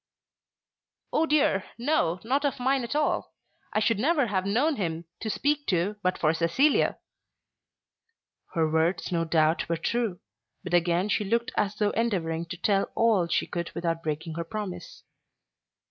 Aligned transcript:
"Oh 1.13 1.27
dear, 1.27 1.63
no, 1.77 2.19
not 2.23 2.43
of 2.43 2.59
mine 2.59 2.83
at 2.83 2.95
all. 2.95 3.35
I 3.71 3.79
should 3.79 3.99
never 3.99 4.25
have 4.25 4.47
known 4.47 4.77
him 4.77 5.05
to 5.19 5.29
speak 5.29 5.67
to 5.67 5.95
but 6.01 6.17
for 6.17 6.33
Cecilia." 6.33 6.97
Her 8.55 8.67
words 8.67 9.11
no 9.11 9.25
doubt 9.25 9.69
were 9.69 9.77
true; 9.77 10.19
but 10.63 10.73
again 10.73 11.07
she 11.07 11.23
looked 11.23 11.51
as 11.55 11.75
though 11.75 11.91
endeavouring 11.91 12.47
to 12.47 12.57
tell 12.57 12.89
all 12.95 13.27
she 13.27 13.45
could 13.45 13.71
without 13.75 14.01
breaking 14.01 14.33
her 14.33 14.43
promise. 14.43 15.03